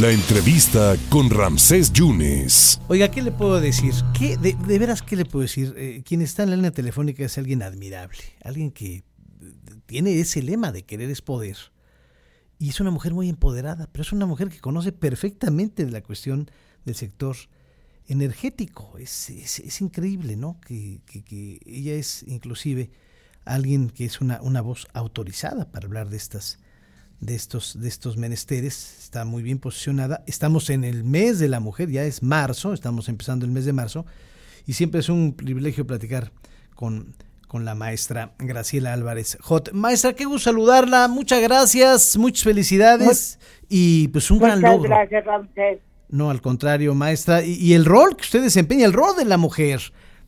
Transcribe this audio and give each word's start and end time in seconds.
La 0.00 0.10
entrevista 0.10 0.96
con 1.08 1.30
Ramsés 1.30 1.92
Yunes. 1.92 2.80
Oiga, 2.88 3.12
¿qué 3.12 3.22
le 3.22 3.30
puedo 3.30 3.60
decir? 3.60 3.94
¿Qué, 4.18 4.36
de, 4.36 4.56
veras, 4.80 5.02
¿qué 5.02 5.14
le 5.14 5.24
puedo 5.24 5.42
decir? 5.42 5.72
Eh, 5.76 6.02
quien 6.04 6.20
está 6.20 6.42
en 6.42 6.50
la 6.50 6.56
línea 6.56 6.72
telefónica 6.72 7.24
es 7.24 7.38
alguien 7.38 7.62
admirable, 7.62 8.18
alguien 8.42 8.72
que 8.72 9.04
tiene 9.86 10.18
ese 10.18 10.42
lema 10.42 10.72
de 10.72 10.84
querer 10.84 11.10
es 11.10 11.22
poder. 11.22 11.56
Y 12.58 12.70
es 12.70 12.80
una 12.80 12.90
mujer 12.90 13.14
muy 13.14 13.28
empoderada, 13.28 13.88
pero 13.92 14.02
es 14.02 14.12
una 14.12 14.26
mujer 14.26 14.48
que 14.48 14.58
conoce 14.58 14.90
perfectamente 14.90 15.84
de 15.84 15.92
la 15.92 16.02
cuestión 16.02 16.50
del 16.84 16.96
sector 16.96 17.36
energético. 18.08 18.98
Es, 18.98 19.80
increíble, 19.80 20.34
¿no? 20.34 20.60
Que, 20.66 21.02
que, 21.06 21.60
ella 21.66 21.94
es 21.94 22.24
inclusive 22.26 22.90
alguien 23.44 23.90
que 23.90 24.06
es 24.06 24.20
una, 24.20 24.42
una 24.42 24.60
voz 24.60 24.88
autorizada 24.92 25.70
para 25.70 25.86
hablar 25.86 26.10
de 26.10 26.16
estas 26.16 26.58
de 27.20 27.34
estos, 27.34 27.80
de 27.80 27.88
estos 27.88 28.16
menesteres, 28.16 28.98
está 29.02 29.24
muy 29.24 29.42
bien 29.42 29.58
posicionada. 29.58 30.22
Estamos 30.26 30.70
en 30.70 30.84
el 30.84 31.04
mes 31.04 31.38
de 31.38 31.48
la 31.48 31.60
mujer, 31.60 31.90
ya 31.90 32.04
es 32.04 32.22
marzo, 32.22 32.72
estamos 32.72 33.08
empezando 33.08 33.46
el 33.46 33.52
mes 33.52 33.64
de 33.64 33.72
marzo, 33.72 34.04
y 34.66 34.74
siempre 34.74 35.00
es 35.00 35.08
un 35.08 35.34
privilegio 35.34 35.86
platicar 35.86 36.32
con, 36.74 37.14
con 37.48 37.64
la 37.64 37.74
maestra 37.74 38.34
Graciela 38.38 38.92
Álvarez 38.92 39.38
Hot. 39.42 39.72
Maestra, 39.72 40.14
qué 40.14 40.24
gusto 40.24 40.50
saludarla, 40.50 41.08
muchas 41.08 41.40
gracias, 41.40 42.16
muchas 42.16 42.44
felicidades 42.44 43.38
y 43.68 44.08
pues 44.08 44.30
un 44.30 44.38
gran 44.38 44.60
logro. 44.60 44.90
gracias, 44.90 45.24
Ramsés. 45.24 45.78
No, 46.08 46.30
al 46.30 46.40
contrario, 46.40 46.94
maestra, 46.94 47.42
y, 47.42 47.54
y 47.54 47.74
el 47.74 47.84
rol 47.84 48.16
que 48.16 48.22
usted 48.22 48.42
desempeña, 48.42 48.84
el 48.84 48.92
rol 48.92 49.16
de 49.16 49.24
la 49.24 49.36
mujer 49.36 49.80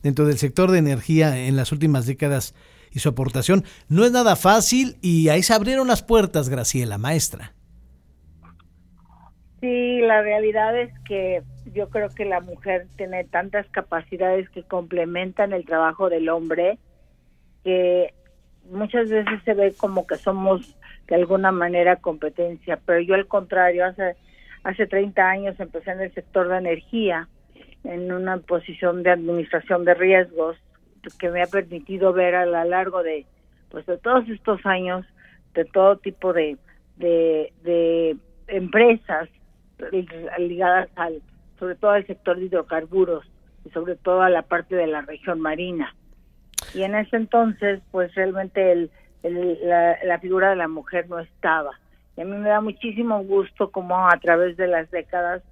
dentro 0.03 0.25
del 0.25 0.37
sector 0.37 0.71
de 0.71 0.79
energía 0.79 1.45
en 1.47 1.55
las 1.55 1.71
últimas 1.71 2.05
décadas 2.05 2.53
y 2.97 2.99
su 2.99 3.09
aportación. 3.09 3.63
No 3.87 4.03
es 4.03 4.11
nada 4.11 4.35
fácil 4.35 4.97
y 5.01 5.29
ahí 5.29 5.43
se 5.43 5.53
abrieron 5.53 5.87
las 5.87 6.03
puertas, 6.03 6.49
Graciela, 6.49 6.97
maestra. 6.97 7.53
Sí, 9.61 10.01
la 10.01 10.21
realidad 10.21 10.77
es 10.79 10.91
que 11.07 11.43
yo 11.73 11.89
creo 11.89 12.09
que 12.09 12.25
la 12.25 12.41
mujer 12.41 12.87
tiene 12.97 13.23
tantas 13.23 13.67
capacidades 13.69 14.49
que 14.49 14.63
complementan 14.63 15.53
el 15.53 15.65
trabajo 15.65 16.09
del 16.09 16.29
hombre 16.29 16.77
que 17.63 18.13
muchas 18.69 19.09
veces 19.09 19.39
se 19.45 19.53
ve 19.53 19.73
como 19.77 20.05
que 20.05 20.15
somos 20.15 20.75
de 21.07 21.15
alguna 21.15 21.51
manera 21.51 21.95
competencia, 21.97 22.79
pero 22.85 22.99
yo 22.99 23.15
al 23.15 23.27
contrario, 23.27 23.85
hace 23.85 24.15
hace 24.63 24.85
30 24.85 25.29
años 25.29 25.59
empecé 25.59 25.91
en 25.91 26.01
el 26.01 26.13
sector 26.13 26.49
de 26.49 26.57
energía 26.57 27.29
en 27.83 28.11
una 28.11 28.37
posición 28.39 29.01
de 29.03 29.11
administración 29.11 29.85
de 29.85 29.93
riesgos 29.93 30.57
que 31.15 31.29
me 31.29 31.41
ha 31.41 31.47
permitido 31.47 32.13
ver 32.13 32.35
a 32.35 32.45
lo 32.45 32.63
largo 32.63 33.03
de 33.03 33.25
pues 33.69 33.85
de 33.85 33.97
todos 33.97 34.27
estos 34.29 34.65
años 34.65 35.05
de 35.53 35.65
todo 35.65 35.97
tipo 35.97 36.33
de 36.33 36.57
de, 36.97 38.17
empresas 38.47 39.29
ligadas 40.37 40.89
al 40.95 41.21
sobre 41.59 41.75
todo 41.75 41.91
al 41.91 42.07
sector 42.07 42.37
de 42.37 42.45
hidrocarburos 42.45 43.25
y 43.65 43.69
sobre 43.71 43.95
todo 43.95 44.21
a 44.21 44.29
la 44.29 44.43
parte 44.43 44.75
de 44.75 44.87
la 44.87 45.01
región 45.01 45.39
marina. 45.41 45.93
Y 46.73 46.83
en 46.83 46.95
ese 46.95 47.17
entonces 47.17 47.81
pues 47.91 48.13
realmente 48.15 48.71
el, 48.71 48.91
la, 49.23 49.97
la 50.03 50.19
figura 50.19 50.49
de 50.51 50.55
la 50.55 50.67
mujer 50.67 51.09
no 51.09 51.19
estaba. 51.19 51.71
Y 52.15 52.21
a 52.21 52.25
mí 52.25 52.35
me 52.37 52.49
da 52.49 52.61
muchísimo 52.61 53.23
gusto 53.23 53.69
como 53.71 54.07
a 54.07 54.17
través 54.19 54.55
de 54.57 54.67
las 54.67 54.89
décadas 54.91 55.43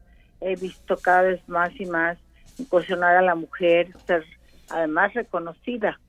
he 0.41 0.55
visto 0.55 0.95
cada 0.97 1.23
vez 1.23 1.47
más 1.47 1.71
y 1.79 1.85
más 1.85 2.17
incursionar 2.57 3.17
a 3.17 3.21
la 3.21 3.35
mujer, 3.35 3.89
ser 4.05 4.23
además 4.69 5.13
reconocida, 5.13 5.99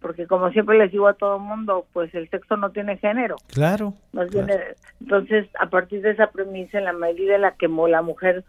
porque 0.00 0.26
como 0.26 0.50
siempre 0.50 0.78
les 0.78 0.92
digo 0.92 1.08
a 1.08 1.14
todo 1.14 1.38
mundo, 1.38 1.86
pues 1.92 2.14
el 2.14 2.28
sexo 2.30 2.56
no 2.56 2.70
tiene 2.70 2.96
género. 2.98 3.36
Claro, 3.48 3.94
entonces, 5.00 5.48
a 5.58 5.66
partir 5.68 6.02
de 6.02 6.10
esa 6.10 6.28
premisa, 6.28 6.78
en 6.78 6.84
la 6.84 6.92
medida 6.92 7.34
en 7.34 7.42
la 7.42 7.52
que 7.52 7.68
la 7.68 8.02
mujer 8.02 8.44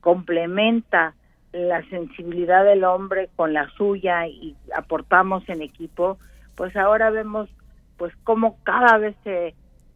complementa 0.00 1.14
la 1.52 1.82
sensibilidad 1.88 2.64
del 2.64 2.84
hombre 2.84 3.30
con 3.36 3.52
la 3.52 3.68
suya 3.70 4.26
y 4.26 4.56
aportamos 4.76 5.48
en 5.48 5.62
equipo, 5.62 6.18
pues 6.56 6.76
ahora 6.76 7.10
vemos 7.10 7.48
pues 7.96 8.12
cómo 8.24 8.58
cada 8.64 8.98
vez 8.98 9.16
se, 9.24 9.54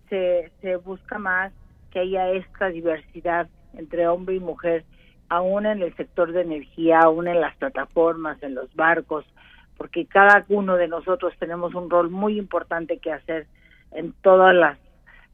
se, 0.09 0.51
se 0.61 0.77
busca 0.77 1.19
más 1.19 1.53
que 1.91 2.01
haya 2.01 2.31
esta 2.31 2.69
diversidad 2.69 3.49
entre 3.75 4.09
hombre 4.09 4.37
y 4.37 4.41
mujer 4.41 4.85
aún 5.29 5.67
en 5.67 5.83
el 5.83 5.95
sector 5.97 6.33
de 6.33 6.43
energía, 6.43 7.01
aún 7.01 7.29
en 7.29 7.41
las 7.41 7.57
plataformas, 7.57 8.43
en 8.43 8.55
los 8.55 8.75
barcos, 8.75 9.25
porque 9.77 10.07
cada 10.07 10.45
uno 10.49 10.77
de 10.77 10.89
nosotros 10.89 11.35
tenemos 11.39 11.75
un 11.75 11.91
rol 11.91 12.11
muy 12.11 12.39
importante 12.39 12.99
que 12.99 13.13
hacer 13.13 13.47
en 13.93 14.13
todas 14.23 14.55
las 14.55 14.79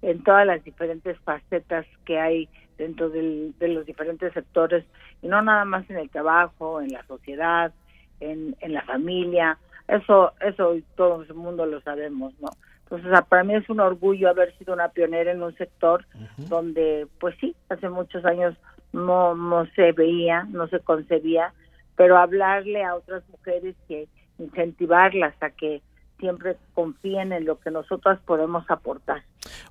en 0.00 0.22
todas 0.22 0.47
las 0.47 0.62
diferentes 0.62 1.19
facetas 1.21 1.84
que 2.04 2.21
hay 2.21 2.49
dentro 2.76 3.10
de 3.10 3.53
los 3.69 3.84
diferentes 3.84 4.32
sectores 4.32 4.84
y 5.22 5.26
no 5.26 5.43
nada 5.43 5.65
más 5.65 5.91
en 5.91 5.97
el 5.97 6.09
trabajo, 6.09 6.81
en 6.81 6.93
la 6.93 7.05
sociedad, 7.06 7.72
en, 8.20 8.55
en 8.60 8.72
la 8.72 8.82
familia, 8.82 9.59
eso 9.88 10.32
eso 10.41 10.76
todo 10.97 11.22
el 11.22 11.34
mundo 11.34 11.66
lo 11.66 11.81
sabemos, 11.81 12.32
¿no? 12.41 12.50
Entonces, 12.91 13.20
para 13.28 13.44
mí 13.44 13.55
es 13.55 13.69
un 13.69 13.81
orgullo 13.81 14.31
haber 14.31 14.56
sido 14.56 14.72
una 14.72 14.88
pionera 14.88 15.31
en 15.31 15.43
un 15.43 15.55
sector 15.56 16.06
donde, 16.38 17.06
pues 17.20 17.37
sí, 17.38 17.55
hace 17.69 17.91
muchos 17.91 18.25
años 18.25 18.55
no, 18.93 19.34
no 19.34 19.66
se 19.75 19.93
veía, 19.93 20.44
no 20.50 20.69
se 20.69 20.81
concebía, 20.81 21.53
pero 21.97 22.19
hablarle 22.19 22.84
a 22.84 22.94
otras 22.94 23.22
mujeres 23.28 23.76
que 23.87 24.09
incentivarlas 24.38 25.34
a 25.41 25.50
que 25.50 25.82
siempre 26.19 26.56
confíen 26.75 27.32
en 27.32 27.44
lo 27.44 27.59
que 27.60 27.71
nosotras 27.71 28.19
podemos 28.26 28.65
aportar. 28.69 29.22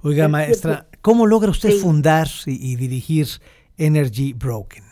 Oiga, 0.01 0.27
maestra, 0.27 0.85
¿cómo 1.01 1.25
logra 1.25 1.49
usted 1.49 1.71
fundar 1.71 2.27
y, 2.45 2.75
dirigir 2.75 3.27
Energy 3.77 4.33
Broken? 4.33 4.83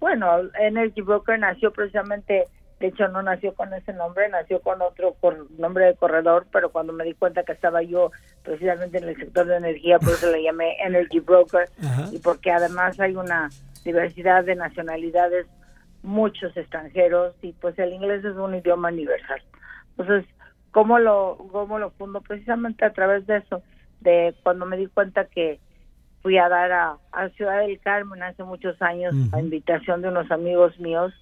Bueno, 0.00 0.26
Energy 0.60 1.00
Broken 1.00 1.40
nació 1.40 1.72
precisamente 1.72 2.44
de 2.80 2.88
hecho 2.88 3.08
no 3.08 3.22
nació 3.22 3.54
con 3.54 3.72
ese 3.72 3.92
nombre, 3.94 4.28
nació 4.28 4.60
con 4.60 4.82
otro 4.82 5.16
nombre 5.58 5.86
de 5.86 5.94
corredor, 5.94 6.46
pero 6.52 6.70
cuando 6.70 6.92
me 6.92 7.04
di 7.04 7.14
cuenta 7.14 7.42
que 7.42 7.52
estaba 7.52 7.82
yo 7.82 8.10
precisamente 8.42 8.98
en 8.98 9.08
el 9.08 9.16
sector 9.16 9.46
de 9.46 9.56
energía, 9.56 9.98
por 9.98 10.10
eso 10.10 10.30
le 10.30 10.42
llamé 10.42 10.76
Energy 10.84 11.20
Broker, 11.20 11.68
y 12.12 12.18
porque 12.18 12.50
además 12.50 13.00
hay 13.00 13.16
una 13.16 13.48
diversidad 13.84 14.44
de 14.44 14.56
nacionalidades, 14.56 15.46
muchos 16.02 16.54
extranjeros, 16.56 17.34
y 17.40 17.52
pues 17.52 17.78
el 17.78 17.92
inglés 17.94 18.24
es 18.24 18.36
un 18.36 18.54
idioma 18.54 18.88
universal. 18.88 19.40
Entonces, 19.96 20.26
¿cómo 20.70 20.98
lo, 20.98 21.38
cómo 21.50 21.78
lo 21.78 21.90
fundo? 21.92 22.20
Precisamente 22.20 22.84
a 22.84 22.92
través 22.92 23.26
de 23.26 23.38
eso, 23.38 23.62
de 24.00 24.34
cuando 24.42 24.66
me 24.66 24.76
di 24.76 24.86
cuenta 24.88 25.24
que 25.24 25.58
fui 26.22 26.36
a 26.36 26.50
dar 26.50 26.72
a, 26.72 26.98
a 27.12 27.28
Ciudad 27.30 27.60
del 27.60 27.80
Carmen 27.80 28.22
hace 28.22 28.42
muchos 28.42 28.80
años, 28.82 29.14
a 29.32 29.40
invitación 29.40 30.02
de 30.02 30.08
unos 30.08 30.30
amigos 30.30 30.78
míos, 30.78 31.14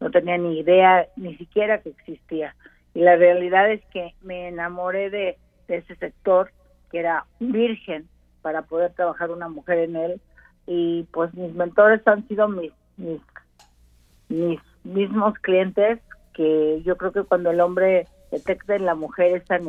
no 0.00 0.10
tenía 0.10 0.38
ni 0.38 0.58
idea 0.58 1.06
ni 1.16 1.36
siquiera 1.36 1.80
que 1.80 1.90
existía. 1.90 2.54
Y 2.94 3.00
la 3.00 3.16
realidad 3.16 3.70
es 3.70 3.84
que 3.92 4.14
me 4.22 4.48
enamoré 4.48 5.10
de, 5.10 5.38
ese 5.68 5.94
sector 5.96 6.50
que 6.90 6.98
era 6.98 7.26
virgen 7.38 8.08
para 8.42 8.62
poder 8.62 8.92
trabajar 8.94 9.30
una 9.30 9.48
mujer 9.48 9.78
en 9.78 9.94
él 9.94 10.20
y 10.66 11.04
pues 11.12 11.32
mis 11.34 11.54
mentores 11.54 12.04
han 12.08 12.26
sido 12.26 12.48
mis, 12.48 12.72
mis, 12.96 13.20
mis 14.28 14.58
mismos 14.82 15.34
clientes 15.38 16.00
que 16.32 16.82
yo 16.84 16.96
creo 16.96 17.12
que 17.12 17.22
cuando 17.22 17.50
el 17.52 17.60
hombre 17.60 18.08
detecta 18.32 18.74
en 18.74 18.86
la 18.86 18.96
mujer 18.96 19.36
esa, 19.36 19.60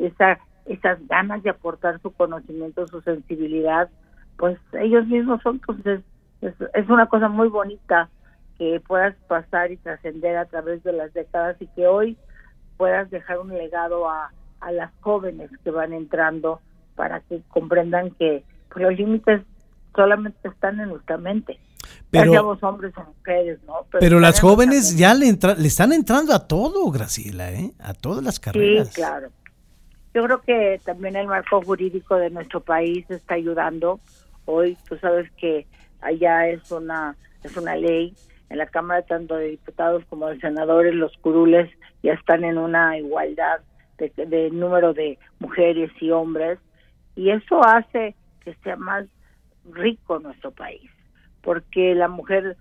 esa 0.00 0.40
esas 0.66 1.06
ganas 1.08 1.42
de 1.42 1.50
aportar 1.50 2.00
su 2.00 2.10
conocimiento, 2.10 2.86
su 2.88 3.00
sensibilidad, 3.02 3.90
pues 4.36 4.58
ellos 4.72 5.06
mismos 5.06 5.42
son, 5.42 5.56
entonces 5.56 6.00
es, 6.40 6.54
es 6.74 6.88
una 6.88 7.06
cosa 7.06 7.28
muy 7.28 7.48
bonita 7.48 8.08
que 8.58 8.80
puedas 8.86 9.14
pasar 9.28 9.72
y 9.72 9.76
trascender 9.76 10.36
a 10.36 10.46
través 10.46 10.82
de 10.84 10.92
las 10.92 11.12
décadas 11.12 11.56
y 11.60 11.66
que 11.68 11.86
hoy 11.86 12.16
puedas 12.76 13.10
dejar 13.10 13.38
un 13.38 13.48
legado 13.48 14.08
a, 14.08 14.32
a 14.60 14.72
las 14.72 14.90
jóvenes 15.00 15.50
que 15.62 15.70
van 15.70 15.92
entrando 15.92 16.60
para 16.94 17.20
que 17.20 17.42
comprendan 17.48 18.10
que 18.12 18.44
pues, 18.72 18.84
los 18.84 18.96
límites 18.96 19.42
solamente 19.94 20.48
están 20.48 20.80
en 20.80 20.90
nuestra 20.90 21.18
mente. 21.18 21.58
Pero, 22.10 22.56
hombres 22.62 22.94
o 22.96 23.04
mujeres, 23.04 23.58
¿no? 23.66 23.86
Pero, 23.98 24.20
las 24.20 24.40
jóvenes 24.40 24.96
ya 24.96 25.14
le, 25.14 25.26
le 25.26 25.68
están 25.68 25.92
entrando 25.92 26.32
a 26.32 26.46
todo, 26.46 26.90
Graciela, 26.90 27.52
¿eh? 27.52 27.72
A 27.80 27.92
todas 27.92 28.22
las 28.22 28.40
carreras. 28.40 28.88
Sí, 28.88 28.94
claro. 28.94 29.28
Yo 30.14 30.24
creo 30.24 30.40
que 30.42 30.80
también 30.84 31.16
el 31.16 31.26
marco 31.26 31.60
jurídico 31.60 32.14
de 32.16 32.30
nuestro 32.30 32.60
país 32.60 33.04
está 33.10 33.34
ayudando. 33.34 33.98
Hoy 34.44 34.78
tú 34.88 34.96
sabes 34.98 35.30
que 35.32 35.66
allá 36.00 36.48
es 36.48 36.70
una 36.70 37.16
es 37.42 37.56
una 37.56 37.74
ley 37.74 38.14
en 38.54 38.58
la 38.58 38.66
Cámara 38.66 39.02
tanto 39.02 39.34
de 39.34 39.48
Diputados 39.48 40.04
como 40.08 40.28
de 40.28 40.38
Senadores, 40.38 40.94
los 40.94 41.12
curules 41.18 41.68
ya 42.02 42.12
están 42.12 42.44
en 42.44 42.56
una 42.56 42.96
igualdad 42.96 43.60
de, 43.98 44.50
número 44.50 44.94
de 44.94 45.18
mujeres 45.40 45.90
y 46.00 46.10
hombres 46.10 46.58
y 47.16 47.30
eso 47.30 47.64
hace 47.64 48.14
que 48.40 48.54
sea 48.62 48.76
más 48.76 49.06
rico 49.70 50.20
nuestro 50.20 50.52
país, 50.52 50.88
porque 51.42 51.94
la 51.94 52.08
mujer 52.08 52.56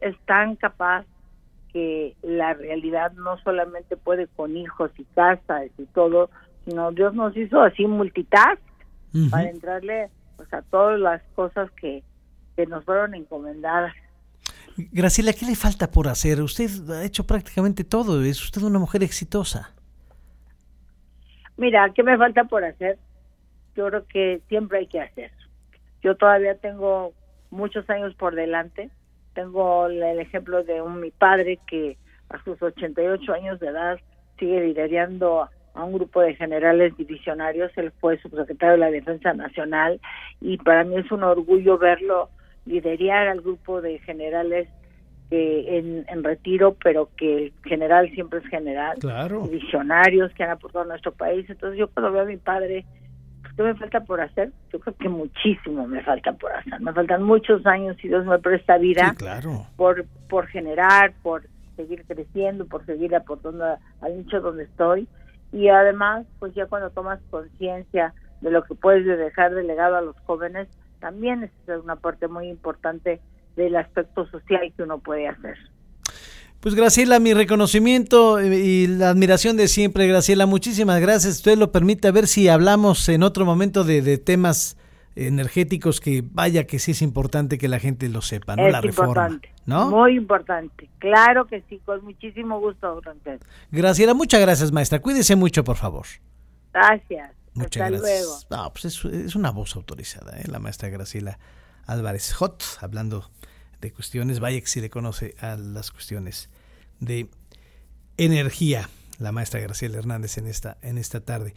es 0.00 0.16
tan 0.26 0.56
capaz 0.56 1.04
que 1.72 2.16
la 2.22 2.54
realidad 2.54 3.12
no 3.12 3.38
solamente 3.38 3.96
puede 3.96 4.26
con 4.26 4.56
hijos 4.56 4.90
y 4.98 5.04
casas 5.14 5.70
y 5.78 5.84
todo, 5.86 6.30
sino 6.64 6.90
Dios 6.90 7.14
nos 7.14 7.36
hizo 7.36 7.62
así 7.62 7.86
multitask 7.86 8.60
para 9.30 9.50
entrarle 9.50 10.10
o 10.38 10.44
sea, 10.46 10.62
todas 10.62 10.98
las 10.98 11.22
cosas 11.34 11.70
que, 11.72 12.02
que 12.56 12.66
nos 12.66 12.84
fueron 12.84 13.14
encomendadas. 13.14 13.94
Graciela, 14.76 15.32
¿qué 15.32 15.46
le 15.46 15.56
falta 15.56 15.90
por 15.90 16.08
hacer? 16.08 16.40
Usted 16.40 16.68
ha 16.90 17.04
hecho 17.04 17.24
prácticamente 17.24 17.84
todo, 17.84 18.22
es 18.22 18.42
usted 18.42 18.62
una 18.62 18.78
mujer 18.78 19.02
exitosa. 19.02 19.72
Mira, 21.56 21.90
¿qué 21.94 22.02
me 22.02 22.16
falta 22.16 22.44
por 22.44 22.64
hacer? 22.64 22.98
Yo 23.74 23.86
creo 23.88 24.06
que 24.06 24.40
siempre 24.48 24.78
hay 24.78 24.86
que 24.86 25.00
hacer. 25.00 25.32
Yo 26.02 26.16
todavía 26.16 26.54
tengo 26.56 27.12
muchos 27.50 27.88
años 27.90 28.14
por 28.14 28.34
delante. 28.34 28.90
Tengo 29.34 29.86
el 29.86 30.20
ejemplo 30.20 30.62
de 30.62 30.80
un 30.80 31.00
mi 31.00 31.10
padre 31.10 31.58
que 31.66 31.96
a 32.28 32.42
sus 32.44 32.60
88 32.62 33.32
años 33.32 33.60
de 33.60 33.68
edad 33.68 33.98
sigue 34.38 34.60
liderando 34.60 35.48
a 35.74 35.84
un 35.84 35.92
grupo 35.92 36.20
de 36.20 36.34
generales 36.34 36.96
divisionarios. 36.96 37.70
Él 37.76 37.92
fue 38.00 38.18
subsecretario 38.18 38.72
de 38.72 38.78
la 38.78 38.90
Defensa 38.90 39.32
Nacional 39.32 40.00
y 40.40 40.58
para 40.58 40.84
mí 40.84 40.96
es 40.96 41.10
un 41.10 41.22
orgullo 41.22 41.78
verlo 41.78 42.30
liderar 42.68 43.28
al 43.28 43.40
grupo 43.40 43.80
de 43.80 43.98
generales 44.00 44.68
en, 45.30 46.06
en, 46.08 46.24
retiro, 46.24 46.76
pero 46.82 47.10
que 47.16 47.46
el 47.46 47.52
general 47.64 48.10
siempre 48.12 48.38
es 48.38 48.46
general. 48.46 48.96
Claro. 48.98 49.42
Visionarios 49.42 50.32
que 50.32 50.44
han 50.44 50.50
aportado 50.50 50.84
a 50.84 50.88
nuestro 50.88 51.12
país. 51.12 51.48
Entonces 51.48 51.78
yo 51.78 51.88
cuando 51.88 52.12
veo 52.12 52.22
a 52.22 52.26
mi 52.26 52.38
padre, 52.38 52.86
pues, 53.42 53.54
¿qué 53.54 53.62
me 53.62 53.74
falta 53.74 54.00
por 54.00 54.20
hacer? 54.20 54.52
Yo 54.72 54.80
creo 54.80 54.96
que 54.96 55.08
muchísimo 55.08 55.86
me 55.86 56.02
falta 56.02 56.32
por 56.32 56.52
hacer. 56.52 56.80
Me 56.80 56.92
faltan 56.92 57.22
muchos 57.22 57.66
años 57.66 57.96
y 58.02 58.08
Dios 58.08 58.24
me 58.24 58.38
presta 58.38 58.78
vida 58.78 59.14
claro. 59.18 59.66
por, 59.76 60.06
por 60.28 60.46
generar, 60.46 61.12
por 61.22 61.42
seguir 61.76 62.04
creciendo, 62.06 62.66
por 62.66 62.84
seguir 62.86 63.14
aportando 63.14 63.64
al 64.00 64.16
nicho 64.16 64.40
donde 64.40 64.64
estoy. 64.64 65.08
Y 65.52 65.68
además, 65.68 66.26
pues 66.38 66.54
ya 66.54 66.66
cuando 66.66 66.90
tomas 66.90 67.20
conciencia 67.30 68.14
de 68.40 68.50
lo 68.50 68.64
que 68.64 68.74
puedes 68.74 69.04
dejar 69.06 69.54
de 69.54 69.62
legado 69.62 69.96
a 69.96 70.02
los 70.02 70.16
jóvenes, 70.20 70.68
también 71.00 71.44
es 71.44 71.52
una 71.82 71.96
parte 71.96 72.28
muy 72.28 72.48
importante 72.48 73.20
del 73.56 73.76
aspecto 73.76 74.26
social 74.30 74.72
que 74.76 74.82
uno 74.82 74.98
puede 74.98 75.28
hacer. 75.28 75.56
Pues 76.60 76.74
Graciela, 76.74 77.20
mi 77.20 77.34
reconocimiento 77.34 78.40
y 78.42 78.88
la 78.88 79.10
admiración 79.10 79.56
de 79.56 79.68
siempre, 79.68 80.08
Graciela, 80.08 80.44
muchísimas 80.46 81.00
gracias. 81.00 81.36
Usted 81.36 81.56
lo 81.56 81.70
permite 81.70 82.08
a 82.08 82.10
ver 82.10 82.26
si 82.26 82.48
hablamos 82.48 83.08
en 83.08 83.22
otro 83.22 83.44
momento 83.44 83.84
de, 83.84 84.18
temas 84.18 84.76
energéticos 85.14 86.00
que 86.00 86.24
vaya 86.24 86.66
que 86.66 86.80
sí 86.80 86.92
es 86.92 87.02
importante 87.02 87.58
que 87.58 87.68
la 87.68 87.78
gente 87.78 88.08
lo 88.08 88.22
sepa, 88.22 88.56
¿no? 88.56 88.68
la 88.68 88.80
reforma, 88.80 89.40
¿no? 89.66 89.90
Muy 89.90 90.16
importante. 90.16 90.88
Claro 90.98 91.46
que 91.46 91.62
sí, 91.68 91.80
con 91.84 92.04
muchísimo 92.04 92.58
gusto, 92.58 93.00
Graciela, 93.70 94.14
muchas 94.14 94.40
gracias, 94.40 94.72
maestra. 94.72 95.00
Cuídese 95.00 95.36
mucho, 95.36 95.62
por 95.62 95.76
favor. 95.76 96.06
Gracias. 96.72 97.37
Muchas 97.58 97.90
gracias. 97.90 98.46
No, 98.50 98.72
pues 98.72 98.84
es, 99.04 99.34
una 99.34 99.50
voz 99.50 99.76
autorizada, 99.76 100.38
¿eh? 100.38 100.44
la 100.46 100.58
maestra 100.58 100.88
Graciela 100.88 101.38
Álvarez 101.86 102.32
Hot, 102.34 102.62
hablando 102.80 103.30
de 103.80 103.92
cuestiones, 103.92 104.40
vaya 104.40 104.60
que 104.60 104.66
si 104.66 104.80
le 104.80 104.90
conoce 104.90 105.34
a 105.40 105.56
las 105.56 105.90
cuestiones 105.90 106.48
de 107.00 107.28
energía, 108.16 108.88
la 109.18 109.32
maestra 109.32 109.60
Graciela 109.60 109.98
Hernández 109.98 110.38
en 110.38 110.46
esta, 110.46 110.78
en 110.82 110.98
esta 110.98 111.20
tarde. 111.20 111.54